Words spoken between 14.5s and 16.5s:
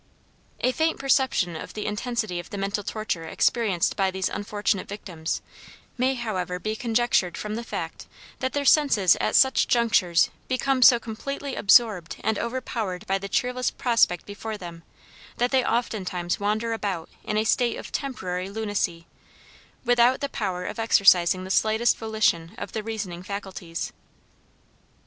them, that they oftentimes